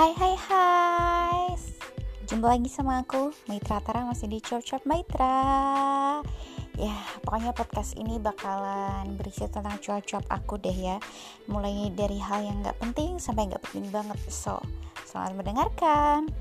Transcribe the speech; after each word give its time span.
Hai 0.00 0.16
hai 0.16 0.32
hai. 0.48 1.60
Jumpa 2.24 2.56
lagi 2.56 2.72
sama 2.72 3.04
aku 3.04 3.36
Maitra 3.44 3.84
Tara 3.84 4.08
masih 4.08 4.32
di 4.32 4.40
Chop 4.40 4.64
Chop 4.64 4.80
Maitra. 4.88 6.24
Ya 6.80 6.96
pokoknya 7.20 7.52
podcast 7.52 8.00
ini 8.00 8.16
bakalan 8.16 9.12
berisi 9.20 9.44
tentang 9.52 9.76
cuap-cuap 9.76 10.24
aku 10.32 10.56
deh 10.56 10.72
ya. 10.72 10.96
Mulai 11.52 11.92
dari 11.92 12.16
hal 12.16 12.48
yang 12.48 12.64
gak 12.64 12.80
penting 12.80 13.20
sampai 13.20 13.52
gak 13.52 13.60
penting 13.68 13.92
banget. 13.92 14.16
So 14.32 14.64
selamat 15.04 15.36
mendengarkan. 15.36 16.32